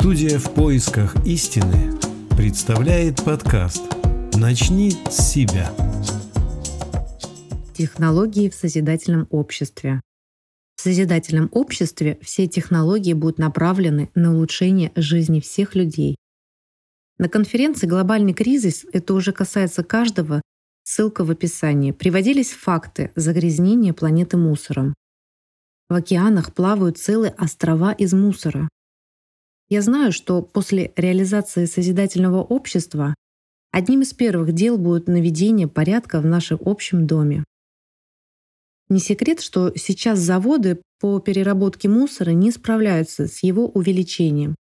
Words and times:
Студия 0.00 0.38
в 0.38 0.54
поисках 0.54 1.16
истины 1.26 1.92
представляет 2.36 3.24
подкаст 3.24 3.82
«Начни 4.34 4.92
с 5.10 5.32
себя». 5.32 5.72
Технологии 7.76 8.48
в 8.48 8.54
созидательном 8.54 9.26
обществе. 9.30 10.00
В 10.76 10.82
созидательном 10.82 11.48
обществе 11.50 12.16
все 12.22 12.46
технологии 12.46 13.12
будут 13.12 13.38
направлены 13.38 14.08
на 14.14 14.32
улучшение 14.32 14.92
жизни 14.94 15.40
всех 15.40 15.74
людей. 15.74 16.14
На 17.18 17.28
конференции 17.28 17.88
«Глобальный 17.88 18.34
кризис» 18.34 18.86
это 18.92 19.14
уже 19.14 19.32
касается 19.32 19.82
каждого, 19.82 20.42
ссылка 20.84 21.24
в 21.24 21.30
описании, 21.32 21.90
приводились 21.90 22.52
факты 22.52 23.10
загрязнения 23.16 23.92
планеты 23.92 24.36
мусором. 24.36 24.94
В 25.88 25.94
океанах 25.94 26.54
плавают 26.54 26.98
целые 26.98 27.34
острова 27.36 27.90
из 27.90 28.12
мусора. 28.12 28.68
Я 29.68 29.82
знаю, 29.82 30.12
что 30.12 30.40
после 30.40 30.92
реализации 30.96 31.66
созидательного 31.66 32.42
общества 32.42 33.14
одним 33.70 34.00
из 34.00 34.14
первых 34.14 34.52
дел 34.52 34.78
будет 34.78 35.08
наведение 35.08 35.68
порядка 35.68 36.20
в 36.20 36.26
нашем 36.26 36.58
общем 36.64 37.06
доме. 37.06 37.44
Не 38.88 38.98
секрет, 38.98 39.40
что 39.40 39.72
сейчас 39.76 40.18
заводы 40.18 40.80
по 41.00 41.20
переработке 41.20 41.88
мусора 41.88 42.30
не 42.30 42.50
справляются 42.50 43.26
с 43.28 43.42
его 43.42 43.68
увеличением. 43.68 44.54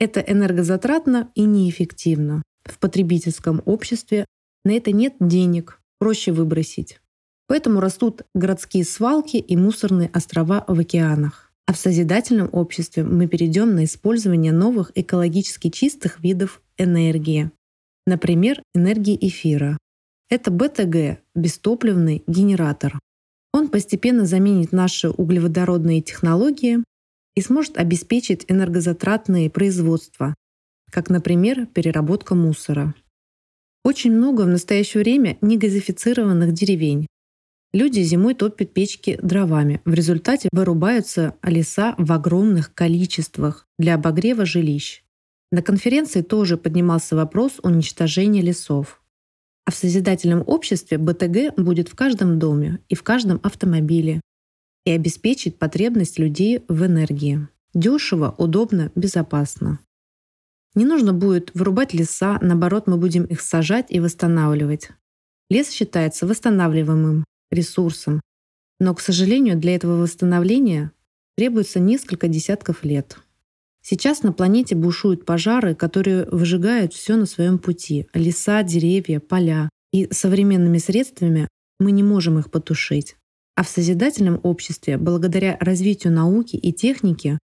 Это 0.00 0.20
энергозатратно 0.20 1.30
и 1.36 1.44
неэффективно. 1.44 2.42
В 2.64 2.78
потребительском 2.78 3.62
обществе 3.64 4.24
на 4.64 4.72
это 4.72 4.90
нет 4.90 5.14
денег, 5.20 5.80
проще 5.98 6.32
выбросить. 6.32 7.00
Поэтому 7.46 7.80
растут 7.80 8.22
городские 8.34 8.84
свалки 8.84 9.36
и 9.36 9.56
мусорные 9.56 10.10
острова 10.12 10.64
в 10.66 10.78
океанах. 10.80 11.49
А 11.66 11.72
в 11.72 11.76
созидательном 11.76 12.48
обществе 12.52 13.04
мы 13.04 13.28
перейдем 13.28 13.74
на 13.74 13.84
использование 13.84 14.52
новых 14.52 14.92
экологически 14.94 15.70
чистых 15.70 16.20
видов 16.20 16.62
энергии. 16.78 17.50
Например, 18.06 18.62
энергии 18.74 19.16
эфира. 19.20 19.78
Это 20.28 20.50
БТГ– 20.50 21.20
бестопливный 21.34 22.22
генератор. 22.26 22.98
Он 23.52 23.68
постепенно 23.68 24.26
заменит 24.26 24.72
наши 24.72 25.10
углеводородные 25.10 26.02
технологии 26.02 26.78
и 27.34 27.40
сможет 27.40 27.76
обеспечить 27.76 28.44
энергозатратные 28.48 29.50
производства, 29.50 30.34
как, 30.90 31.10
например, 31.10 31.66
переработка 31.66 32.34
мусора. 32.34 32.94
Очень 33.84 34.12
много 34.12 34.42
в 34.42 34.48
настоящее 34.48 35.02
время 35.02 35.38
негазифицированных 35.40 36.52
деревень, 36.52 37.06
Люди 37.72 38.00
зимой 38.00 38.34
топят 38.34 38.72
печки 38.72 39.18
дровами. 39.22 39.80
В 39.84 39.94
результате 39.94 40.48
вырубаются 40.50 41.36
леса 41.44 41.94
в 41.98 42.10
огромных 42.10 42.74
количествах 42.74 43.68
для 43.78 43.94
обогрева 43.94 44.44
жилищ. 44.44 45.04
На 45.52 45.62
конференции 45.62 46.22
тоже 46.22 46.56
поднимался 46.56 47.14
вопрос 47.14 47.60
уничтожения 47.62 48.42
лесов. 48.42 49.00
А 49.66 49.70
в 49.70 49.76
созидательном 49.76 50.42
обществе 50.46 50.98
БТГ 50.98 51.54
будет 51.56 51.88
в 51.88 51.94
каждом 51.94 52.40
доме 52.40 52.80
и 52.88 52.96
в 52.96 53.04
каждом 53.04 53.38
автомобиле 53.44 54.20
и 54.84 54.90
обеспечит 54.90 55.58
потребность 55.58 56.18
людей 56.18 56.64
в 56.66 56.84
энергии. 56.84 57.46
Дешево, 57.72 58.34
удобно, 58.36 58.90
безопасно. 58.96 59.78
Не 60.74 60.84
нужно 60.84 61.12
будет 61.12 61.52
вырубать 61.54 61.94
леса, 61.94 62.38
наоборот, 62.40 62.88
мы 62.88 62.96
будем 62.96 63.24
их 63.24 63.40
сажать 63.40 63.86
и 63.90 64.00
восстанавливать. 64.00 64.90
Лес 65.48 65.70
считается 65.70 66.26
восстанавливаемым, 66.26 67.24
ресурсом. 67.50 68.20
Но, 68.78 68.94
к 68.94 69.00
сожалению, 69.00 69.56
для 69.56 69.74
этого 69.74 70.00
восстановления 70.00 70.92
требуется 71.36 71.80
несколько 71.80 72.28
десятков 72.28 72.84
лет. 72.84 73.18
Сейчас 73.82 74.22
на 74.22 74.32
планете 74.32 74.74
бушуют 74.74 75.24
пожары, 75.24 75.74
которые 75.74 76.26
выжигают 76.26 76.92
все 76.92 77.16
на 77.16 77.26
своем 77.26 77.58
пути. 77.58 78.06
Леса, 78.12 78.62
деревья, 78.62 79.20
поля. 79.20 79.68
И 79.92 80.08
современными 80.12 80.78
средствами 80.78 81.48
мы 81.78 81.92
не 81.92 82.02
можем 82.02 82.38
их 82.38 82.50
потушить. 82.50 83.16
А 83.56 83.64
в 83.64 83.68
созидательном 83.68 84.38
обществе, 84.42 84.96
благодаря 84.96 85.56
развитию 85.60 86.12
науки 86.12 86.56
и 86.56 86.72
техники, 86.72 87.38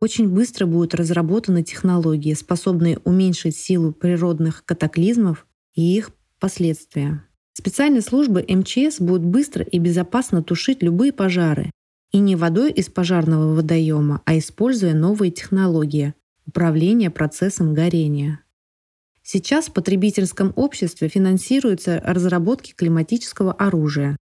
очень 0.00 0.28
быстро 0.28 0.66
будут 0.66 0.94
разработаны 0.94 1.62
технологии, 1.62 2.34
способные 2.34 2.98
уменьшить 3.04 3.56
силу 3.56 3.92
природных 3.92 4.64
катаклизмов 4.64 5.46
и 5.74 5.96
их 5.96 6.10
последствия. 6.38 7.24
Специальные 7.62 8.02
службы 8.02 8.44
МЧС 8.48 8.98
будут 8.98 9.22
быстро 9.22 9.64
и 9.64 9.78
безопасно 9.78 10.42
тушить 10.42 10.82
любые 10.82 11.12
пожары. 11.12 11.70
И 12.10 12.18
не 12.18 12.34
водой 12.34 12.72
из 12.72 12.88
пожарного 12.88 13.54
водоема, 13.54 14.20
а 14.24 14.36
используя 14.36 14.94
новые 14.94 15.30
технологии 15.30 16.12
управления 16.44 17.08
процессом 17.08 17.72
горения. 17.72 18.40
Сейчас 19.22 19.68
в 19.68 19.74
потребительском 19.74 20.52
обществе 20.56 21.06
финансируются 21.06 22.02
разработки 22.04 22.72
климатического 22.72 23.52
оружия, 23.52 24.16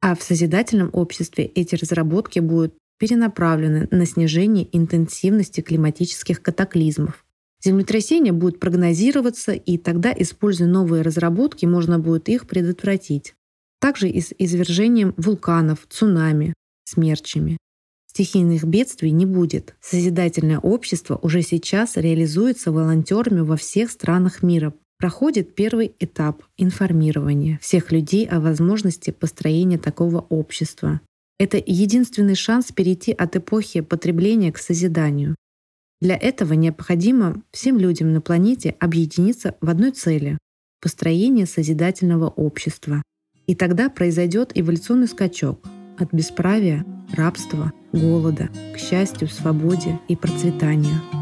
а 0.00 0.16
в 0.16 0.22
созидательном 0.24 0.90
обществе 0.92 1.44
эти 1.44 1.76
разработки 1.76 2.40
будут 2.40 2.74
перенаправлены 2.98 3.86
на 3.92 4.06
снижение 4.06 4.68
интенсивности 4.76 5.60
климатических 5.60 6.42
катаклизмов, 6.42 7.24
Землетрясения 7.64 8.32
будут 8.32 8.58
прогнозироваться, 8.58 9.52
и 9.52 9.78
тогда, 9.78 10.12
используя 10.16 10.68
новые 10.68 11.02
разработки, 11.02 11.64
можно 11.64 11.98
будет 11.98 12.28
их 12.28 12.46
предотвратить. 12.46 13.34
Также 13.80 14.08
и 14.08 14.20
с 14.20 14.32
извержением 14.36 15.14
вулканов, 15.16 15.86
цунами, 15.88 16.54
смерчами. 16.84 17.58
Стихийных 18.08 18.64
бедствий 18.64 19.10
не 19.10 19.26
будет. 19.26 19.74
Созидательное 19.80 20.58
общество 20.58 21.18
уже 21.22 21.42
сейчас 21.42 21.96
реализуется 21.96 22.70
волонтерами 22.70 23.40
во 23.40 23.56
всех 23.56 23.90
странах 23.90 24.42
мира. 24.42 24.74
Проходит 24.98 25.54
первый 25.54 25.94
этап 25.98 26.42
информирования 26.58 27.58
всех 27.62 27.90
людей 27.90 28.26
о 28.26 28.40
возможности 28.40 29.10
построения 29.10 29.78
такого 29.78 30.20
общества. 30.28 31.00
Это 31.38 31.60
единственный 31.64 32.34
шанс 32.34 32.70
перейти 32.70 33.12
от 33.12 33.34
эпохи 33.34 33.80
потребления 33.80 34.52
к 34.52 34.58
созиданию. 34.58 35.34
Для 36.02 36.16
этого 36.16 36.54
необходимо 36.54 37.44
всем 37.52 37.78
людям 37.78 38.12
на 38.12 38.20
планете 38.20 38.74
объединиться 38.80 39.54
в 39.60 39.70
одной 39.70 39.92
цели— 39.92 40.36
построение 40.82 41.46
созидательного 41.46 42.26
общества. 42.26 43.04
И 43.46 43.54
тогда 43.54 43.88
произойдет 43.88 44.50
эволюционный 44.56 45.06
скачок 45.06 45.64
от 45.96 46.12
бесправия, 46.12 46.84
рабства, 47.14 47.72
голода 47.92 48.50
к 48.74 48.78
счастью, 48.78 49.28
свободе 49.28 50.00
и 50.08 50.16
процветанию. 50.16 51.21